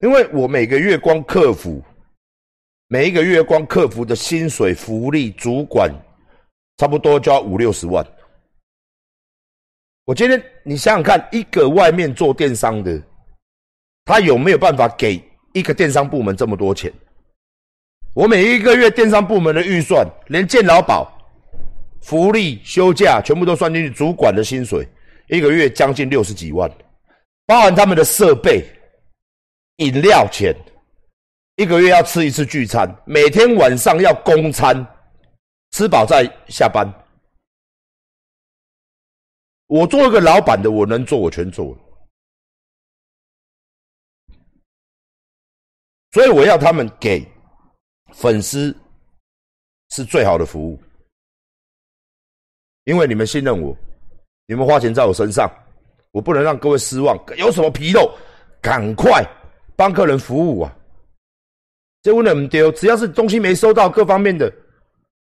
[0.00, 1.82] 因为我每个月光客服，
[2.88, 5.90] 每一个月光客服的薪水、福利、主管，
[6.76, 8.06] 差不多就要五六十万。
[10.04, 13.02] 我今天你想想看，一个外面做电商的，
[14.04, 15.22] 他有没有办法给
[15.54, 16.92] 一个电商部门这么多钱？
[18.14, 21.10] 我每一个月电商部门的预算，连健劳保、
[22.02, 24.86] 福利、休假全部都算进去，主管的薪水
[25.28, 26.70] 一个月将近六十几万，
[27.46, 28.62] 包含他们的设备、
[29.78, 30.54] 饮料钱，
[31.56, 34.74] 一个月要吃一次聚餐，每天晚上要公餐，
[35.72, 36.86] 吃饱再下班。
[39.66, 41.76] 我做一个老板的，我能做我全做，
[46.12, 47.26] 所以我要他们给
[48.12, 48.76] 粉丝
[49.90, 50.80] 是最好的服务，
[52.84, 53.76] 因为你们信任我，
[54.46, 55.50] 你们花钱在我身上，
[56.12, 57.16] 我不能让各位失望。
[57.36, 58.16] 有什么纰漏，
[58.62, 59.24] 赶快
[59.76, 60.76] 帮客人服务啊！
[62.02, 64.52] 这问的唔丢，只要是东西没收到，各方面的，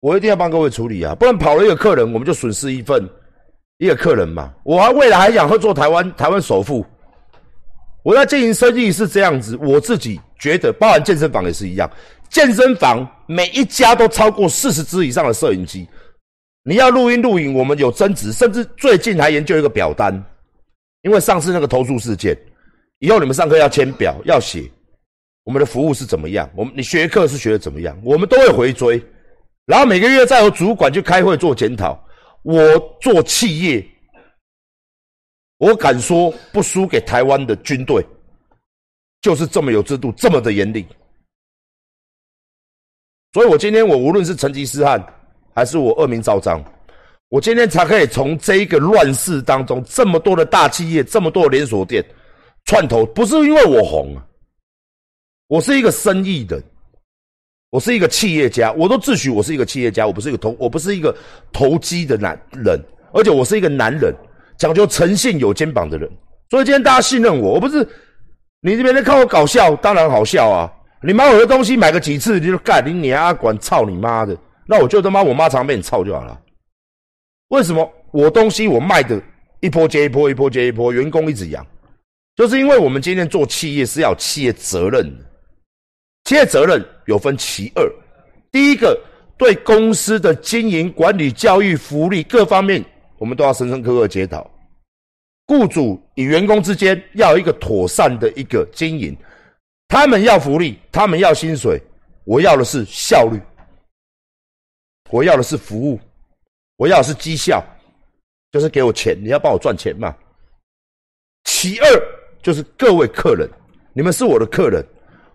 [0.00, 1.14] 我一定要帮各位处理啊！
[1.14, 3.08] 不然跑了一个客人，我们就损失一份。
[3.78, 6.84] 一个客人嘛，我还未来还想会做台湾台湾首富。
[8.02, 11.88] 我在经营生意是这样子，我自己觉得，包含健身房也是一样。
[12.28, 15.88] 健身房每一家都超过四十支以上的摄影机，
[16.64, 20.12] 你要录音录影，我们有增值，甚至最近还研究一个表单，
[21.02, 22.36] 因为上次那个投诉事件，
[22.98, 24.70] 以后你们上课要签表，要写
[25.44, 29.02] 我们的服务是怎么样，我们你学课是学的怎么样，我们都会回追，
[29.66, 31.98] 然后每个月再由主管去开会做检讨。
[32.42, 33.86] 我做企业，
[35.58, 38.04] 我敢说不输给台湾的军队，
[39.20, 40.86] 就是这么有制度，这么的严厉。
[43.32, 45.04] 所以我今天我无论是成吉思汗，
[45.54, 46.62] 还是我恶名昭彰，
[47.28, 52.04] 我今天才可以从这一个乱世当中，这么多的大企业，这么多的连锁店
[52.68, 54.22] 串头，不是因为我红啊，
[55.46, 56.62] 我是一个生意人。
[57.70, 61.16] 我是一个企业家，我都自诩我是一个企业家，我不是一个投，我不是一个
[61.50, 62.78] 投机的男人，
[63.14, 64.14] 而且我是一个男人，
[64.58, 66.10] 讲究诚信、有肩膀的人。
[66.50, 67.76] 所以今天大家信任我，我不是
[68.60, 70.70] 你这边在看我搞笑，当然好笑啊！
[71.02, 74.36] 你买我的东西买个几次，你就干你你阿管操你妈的，
[74.66, 76.38] 那我就他妈我妈常被你操就好了。
[77.48, 79.18] 为什么我东西我卖的
[79.60, 81.66] 一波接一波，一波接一波，员工一直养，
[82.38, 85.24] 就是因为我们今天做企业是要企业责任的。
[86.22, 87.84] 企业责任有分其二，
[88.52, 88.96] 第一个
[89.36, 92.84] 对公司的经营管理、教育、福利各方面，
[93.18, 94.48] 我们都要深深刻刻检讨。
[95.48, 99.16] 雇主与员工之间要有一个妥善的一个经营，
[99.88, 101.82] 他们要福利，他们要薪水，
[102.22, 103.40] 我要的是效率，
[105.10, 105.98] 我要的是服务，
[106.76, 107.64] 我要的是绩效，
[108.52, 110.14] 就是给我钱，你要帮我赚钱嘛。
[111.44, 113.48] 其二就是各位客人，
[113.92, 114.84] 你们是我的客人。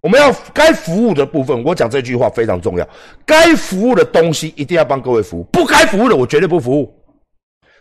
[0.00, 2.88] 我们要该服务的部分，我讲这句话非常重要。
[3.26, 6.94] 该服务的东西一定要帮各位服务，不该服务的我绝对不服务。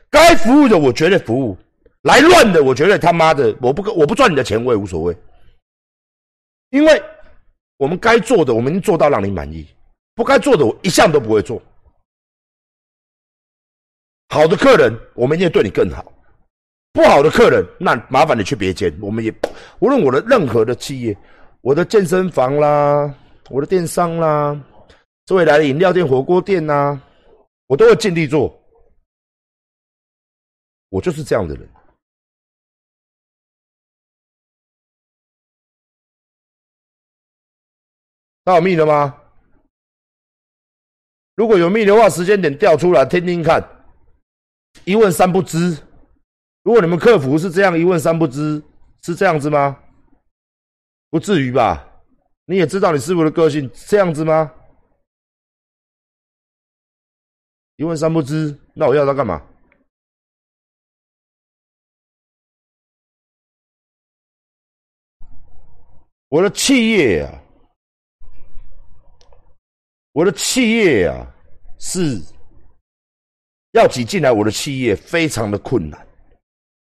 [0.09, 1.55] 该服务的我绝对服务，
[2.01, 5.15] 来乱的我绝对他妈的我不我不赚你的钱我也无所谓。
[6.71, 7.01] 因为
[7.77, 9.67] 我们该做的我们做到让你满意，
[10.15, 11.61] 不该做的我一向都不会做。
[14.29, 16.11] 好的客人我们一定对你更好，
[16.91, 18.91] 不好的客人那麻烦你去别间。
[19.01, 19.33] 我们也
[19.79, 21.17] 无论我的任何的企业。
[21.61, 23.13] 我的健身房啦，
[23.49, 24.57] 我的电商啦，
[25.31, 26.97] 未来的饮料店、火锅店呐，
[27.65, 28.57] 我都会尽力做。
[30.89, 31.69] 我就是这样的人。
[38.45, 39.21] 那有密了吗？
[41.35, 43.61] 如果有密的话，时间点调出来听听看。
[44.85, 45.77] 一问三不知。
[46.67, 48.61] 如果你们客服是这样一问三不知，
[49.01, 49.81] 是这样子吗？
[51.09, 51.89] 不至于吧？
[52.43, 54.53] 你也知道你师傅的个性这样子吗？
[57.77, 59.41] 一问三不知，那我要他干嘛？
[66.27, 67.31] 我的企业啊，
[70.11, 71.33] 我的企业啊，
[71.79, 72.21] 是
[73.71, 76.05] 要挤进来，我的企业非常的困难。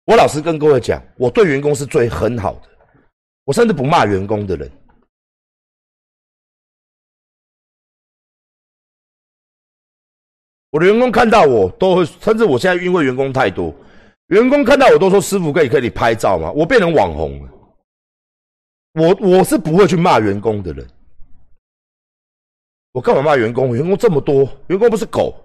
[0.05, 2.69] 我老实跟各位讲，我对员工是最很好的。
[3.43, 4.71] 我甚至不骂员工的人，
[10.69, 13.73] 我的员工看到我都会，甚至我现在因为员工太多，
[14.27, 17.51] 员工看到我都说：“师傅可以可以拍照吗？”我变成网红了。
[18.93, 20.87] 我我是不会去骂员工的人，
[22.91, 23.75] 我干嘛骂员工？
[23.75, 25.35] 员工这么多，员工不是狗。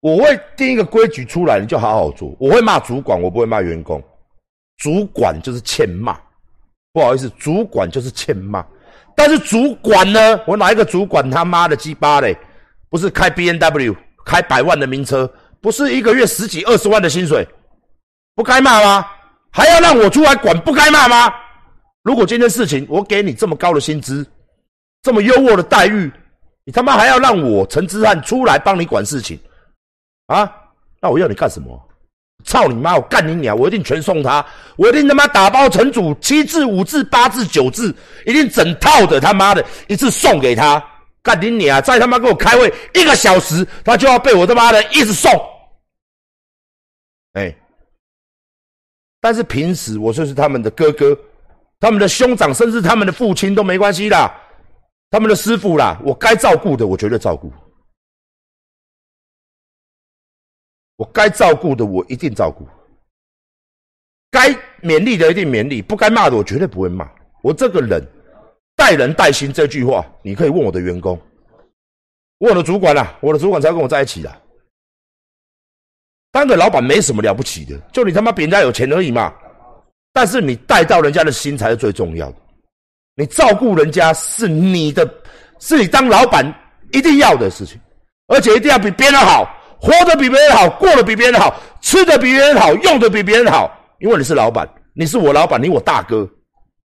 [0.00, 2.34] 我会定一个规矩出来，你就好好做。
[2.38, 4.02] 我会骂主管，我不会骂员工。
[4.78, 6.16] 主管就是欠骂。
[6.92, 8.64] 不好意思，主管就是欠骂。
[9.14, 10.40] 但是主管呢？
[10.46, 12.36] 我哪一个主管他妈的鸡巴嘞？
[12.88, 17.46] 不是开 B N W，开百万的名车，不是一个月十几二十万的薪水，
[18.34, 19.06] 不该骂吗？
[19.50, 21.32] 还要让我出来管，不该骂吗？
[22.02, 24.24] 如果今天事情我给你这么高的薪资，
[25.02, 26.12] 这么优渥的待遇，
[26.64, 29.38] 你他妈还要让我陈之汉出来帮你管事情
[30.26, 30.52] 啊？
[31.00, 31.82] 那我要你干什么？
[32.44, 32.94] 操你妈！
[32.94, 33.56] 我干你娘！
[33.56, 34.44] 我一定全送他！
[34.76, 37.92] 我一定他妈打包成组，七字、五字、八字、九字，
[38.24, 40.82] 一定整套的他妈的一次送给他！
[41.22, 41.82] 干你娘！
[41.82, 45.32] 再他妈给我开会一个小时，他就要被我他妈的一直送。
[47.32, 47.52] 哎，
[49.20, 51.18] 但是平时我就是他们的哥哥，
[51.80, 54.32] 他们的兄长，甚至他们的父亲都没关系的，
[55.10, 57.52] 他们的师傅啦，我该照顾的我绝对照顾。
[60.96, 62.64] 我该照顾的，我一定照顾；
[64.30, 64.48] 该
[64.82, 67.08] 勉励的，一定勉励；不该骂的，我绝对不会骂。
[67.42, 68.02] 我这个人
[68.74, 71.20] 待人待心这句话，你可以问我的员工，
[72.38, 74.42] 问我的主管啦，我的主管才跟我在一起的。
[76.32, 79.32] 当个老板没什么了不起的，就你他妈比人家有钱而已嘛。
[80.12, 82.36] 但是你带到人家的心才是最重要的，
[83.16, 85.06] 你照顾人家是你的，
[85.60, 86.44] 是你当老板
[86.92, 87.78] 一定要的事情，
[88.28, 89.50] 而且一定要比别人好。
[89.80, 96.28] 活得比别人好，过得比别人好，吃的比别人好，用的比别人好，因为你是老板，你是我老板，你我大哥，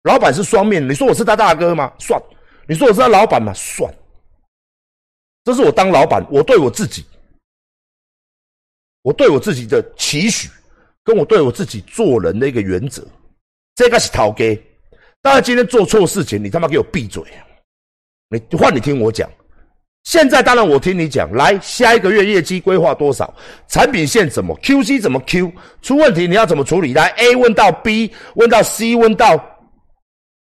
[0.02, 1.92] 老板是双面，你说我是他大哥吗？
[1.98, 2.20] 算，
[2.66, 3.52] 你说我是他老板吗？
[3.54, 3.92] 算，
[5.44, 7.04] 这是我当老板，我对我自己，
[9.02, 10.48] 我对我自己的期许，
[11.04, 13.06] 跟我对我自己做人的一个原则，
[13.74, 14.60] 这个是讨给。
[15.22, 17.22] 大家今天做错事情，你他妈给我闭嘴，
[18.28, 19.30] 你换你听我讲。
[20.04, 23.32] 现在当然我听你讲，来下一个月业绩规划多少？
[23.68, 25.52] 产品线怎么？QC 怎么 Q？
[25.80, 26.92] 出问题你要怎么处理？
[26.92, 29.42] 来 A 问到 B，问到 C，问到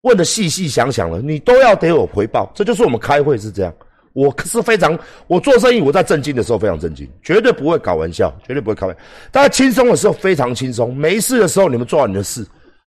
[0.02, 2.50] 问的细细想想了，你都要给我回报。
[2.54, 3.74] 这就是我们开会是这样。
[4.12, 4.98] 我是非常，
[5.28, 9.02] 我做生意我在震惊的时候非常震惊，绝对不会搞玩笑，绝对不会开玩笑。
[9.30, 12.46] 大家轻松的时候非常轻松，没事的时候你们做好你的事。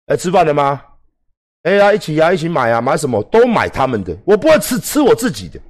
[0.06, 0.80] 哎，吃饭了吗？
[1.62, 5.60] 哎呀，一起呀，一起买啊，买什么都买他们的，我不会吃吃我自己的。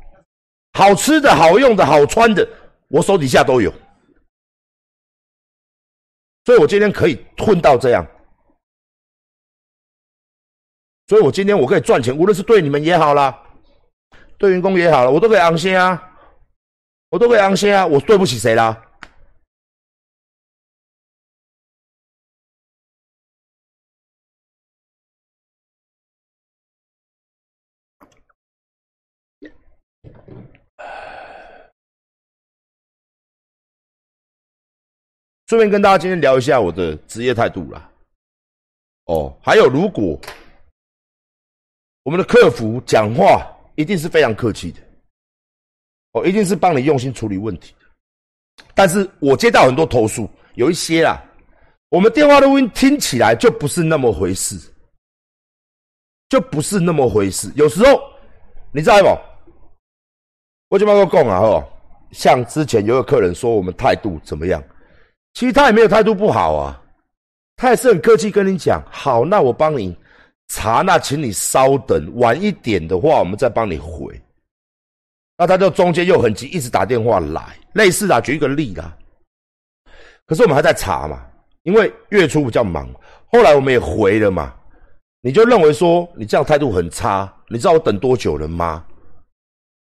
[0.72, 2.49] 好吃的、好用的、好穿的，
[2.88, 3.72] 我手底下都有，
[6.44, 8.06] 所以我今天可以混到这样，
[11.08, 13.37] 所以我今天我可以赚钱，无论是对你们也好啦，
[14.38, 16.00] 对员工也好了，我都可以安心啊，
[17.11, 18.90] 我都可以安心啊，我对不起谁啦？
[35.50, 37.91] 顺便跟大家今天聊一下我的职业态度啦。
[39.06, 40.17] 哦，还有如果
[42.05, 43.44] 我们的客服讲话
[43.75, 44.81] 一定是非常客气的，
[46.12, 48.64] 哦，一定是帮你用心处理问题的。
[48.76, 51.20] 但是我接到很多投诉，有一些啦，
[51.88, 54.56] 我们电话录音听起来就不是那么回事，
[56.29, 57.50] 就不是那么回事。
[57.56, 58.00] 有时候
[58.70, 59.20] 你知道不？
[60.69, 61.69] 我就帮个讲啊，哦，
[62.12, 64.62] 像之前有个客人说我们态度怎么样？
[65.35, 66.82] 其实他也没有态度不好啊，
[67.56, 69.97] 他也是很客气跟你讲，好，那我帮你
[70.49, 74.20] 查，那请你稍等，晚一点的话，我们再帮你回。
[75.39, 78.94] 那他就中间又很急，一直打电话来，类似啊，举一个例啦。
[80.27, 81.25] 可是我们还在查嘛，
[81.63, 82.93] 因为月初比较忙，
[83.27, 84.53] 后来我们也回了嘛，
[85.20, 88.84] 你就认为说你这样态度很差，你知道我等多久了吗？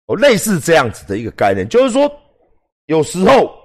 [0.05, 2.09] 哦，类似这样子的一个概念，就是说
[2.85, 3.62] 有时候。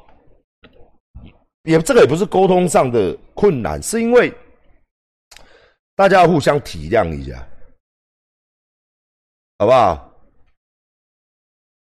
[1.68, 4.32] 也这个也不是沟通上的困难，是因为
[5.94, 7.46] 大家互相体谅一下，
[9.58, 10.10] 好不好？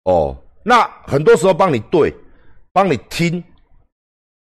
[0.05, 2.15] 哦，那很多时候帮你对，
[2.71, 3.43] 帮你听，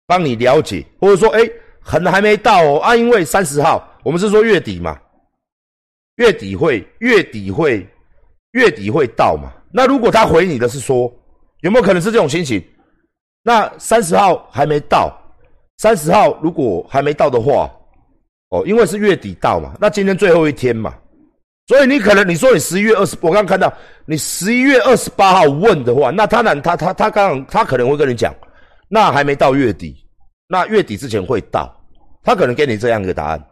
[0.05, 1.39] 帮你了解，或者说，哎，
[1.81, 4.99] 可能还没到哦啊，因为三十号，我们是说月底嘛，
[6.15, 7.87] 月底会月底会
[8.51, 9.53] 月底会到嘛？
[9.71, 11.09] 那如果他回你的是说，
[11.61, 12.61] 有没有可能是这种心情？
[13.45, 15.11] 那三十号还没到，
[15.77, 17.69] 三十号如果还没到的话，
[18.49, 20.95] 哦，因为是月底到嘛，那今天最后一天嘛，
[21.67, 23.71] 所以你可能你说你十一月二十，我刚看到
[24.05, 28.33] 你十一月二十八号问的话，那他呢，他他他刚他可能会跟你讲，
[28.87, 29.93] 那还没到月底，
[30.47, 31.69] 那月底之前会到，
[32.23, 33.45] 他可能给你这样一个答案，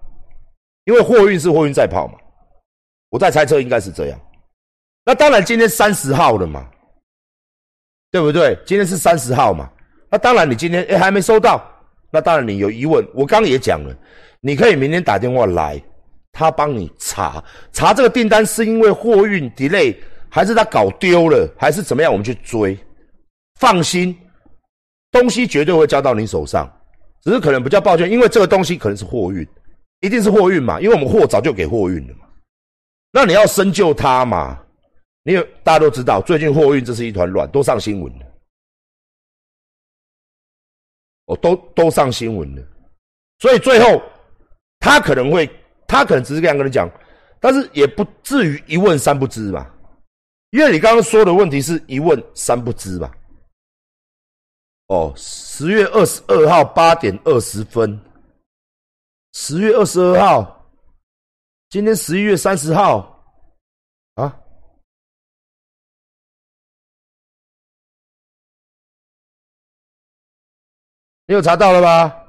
[0.86, 2.13] 因为货运是货运在跑嘛，
[3.10, 4.17] 我在猜测应该是这样，
[5.03, 6.65] 那当然今天三十号了嘛，
[8.10, 8.57] 对不对？
[8.65, 9.69] 今天是三十号嘛。
[10.11, 11.63] 那当然，你今天哎还没收到，
[12.11, 13.03] 那当然你有疑问。
[13.13, 13.95] 我刚也讲了，
[14.41, 15.81] 你可以明天打电话来，
[16.33, 17.41] 他帮你查
[17.71, 19.95] 查这个订单是因为货运 delay，
[20.27, 22.11] 还是他搞丢了，还是怎么样？
[22.11, 22.77] 我们去追，
[23.57, 24.13] 放心，
[25.11, 26.69] 东西绝对会交到你手上，
[27.23, 29.47] 只是可能比较抱歉，因为这个东西可能是货运，
[30.01, 32.25] 一定是货运嘛，因为我们货早就给货运了嘛。
[33.13, 34.59] 那你要深究它嘛？
[35.23, 38.25] 你有大家都知道，最近货运这是一团乱，都上新闻了。
[41.31, 42.61] 哦，都都上新闻了，
[43.39, 44.03] 所以最后
[44.79, 45.50] 他可能会，
[45.88, 46.91] 他可能只是这样跟你讲，
[47.39, 49.73] 但是也不至于一问三不知吧？
[50.50, 53.09] 因为你刚刚说的问题是一问三不知吧？
[54.88, 57.97] 哦，十月二十二号八点二十分，
[59.31, 60.69] 十月二十二号，
[61.69, 63.10] 今天十一月三十号，
[71.31, 72.27] 你有查到了吧？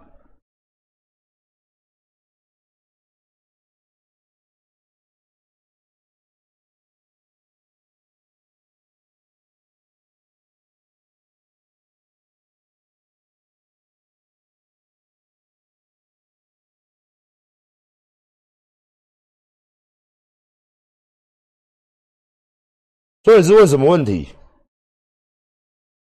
[23.24, 24.28] 所以是问什么问题？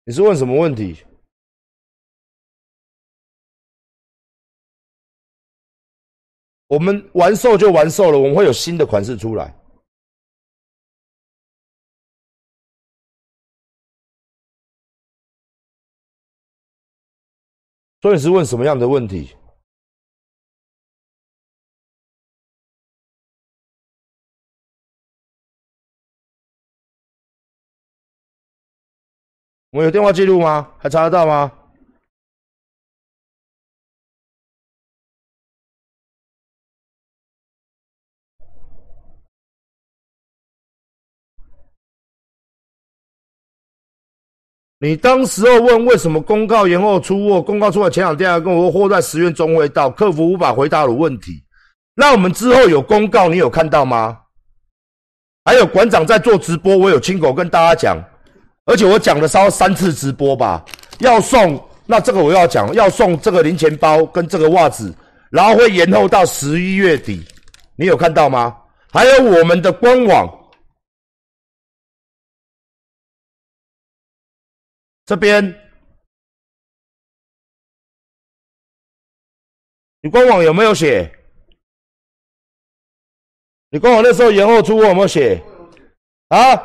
[0.06, 1.06] 你是问什么问题？
[6.68, 9.54] 我们完售就完售了，我们会有新的款式出来。
[18.02, 19.36] 所以是问什么样的问题？
[29.72, 30.72] 我有电话记录吗？
[30.80, 31.52] 还查得到吗？
[44.80, 47.42] 你当时候问为什么公告延后出货？
[47.42, 51.42] 公告出来前两天还跟我说货在十月中会到，客服无法回答的问题。
[51.96, 54.18] 那我们之后有公告，你有看到吗？
[55.46, 58.04] 还有馆长在做直播，我有亲口跟大家讲。
[58.66, 60.66] 而且我讲了稍三次直播吧，
[61.00, 64.94] 要送那这个我要讲，要送这个零钱包跟这个袜子，
[65.30, 67.24] 然后会延后到十一月底，
[67.78, 68.54] 你有看到吗？
[68.92, 70.28] 还有我们的官网
[75.06, 75.44] 这边，
[80.02, 81.12] 你官网有没有写？
[83.70, 85.40] 你官网那时候延后出货有没有写？
[86.30, 86.58] 啊？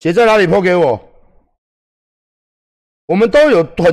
[0.00, 0.46] 写在哪里？
[0.46, 1.00] 抛给我。
[3.06, 3.90] 我们都有很